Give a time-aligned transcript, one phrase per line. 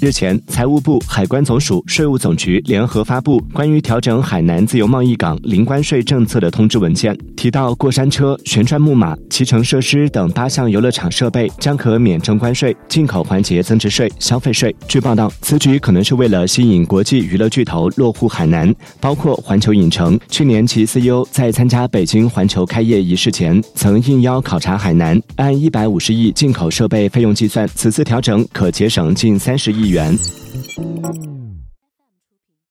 [0.00, 14.74] 日前，财务部、海关总署、税务总局联合发布关于调整海南自由贸易港零关税政策的通知文件，提到过山车、旋转木马、骑乘设施等八项游乐场设备将可免征关税，进口环节增值税、消费税。
[14.86, 20.18] 据报道，此举可能是为了吸引国际娱乐巨头落户海南，包括环球影城。
[20.28, 30.18] 去年其 CEO 在参加北京环球开业仪式前，曾应邀考察海南，按一百五十亿进口设备费用计算，此次调整可节省近三十亿元。